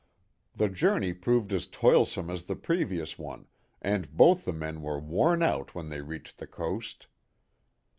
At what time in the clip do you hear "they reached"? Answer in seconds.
5.89-6.39